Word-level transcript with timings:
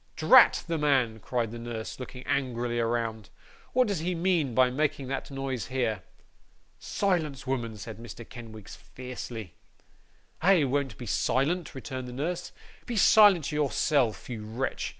'Drat 0.15 0.63
the 0.65 0.79
man!' 0.79 1.19
cried 1.19 1.51
the 1.51 1.59
nurse, 1.59 1.99
looking 1.99 2.25
angrily 2.25 2.79
around. 2.79 3.29
'What 3.73 3.87
does 3.87 3.99
he 3.99 4.15
mean 4.15 4.55
by 4.55 4.71
making 4.71 5.09
that 5.09 5.29
noise 5.29 5.67
here?' 5.67 6.01
'Silence, 6.79 7.45
woman!' 7.45 7.77
said 7.77 7.97
Mr. 7.99 8.27
Kenwigs, 8.27 8.75
fiercely. 8.75 9.53
'I 10.41 10.63
won't 10.63 10.97
be 10.97 11.05
silent,' 11.05 11.75
returned 11.75 12.07
the 12.07 12.13
nurse. 12.13 12.51
'Be 12.87 12.95
silent 12.95 13.51
yourself, 13.51 14.27
you 14.27 14.43
wretch. 14.43 14.89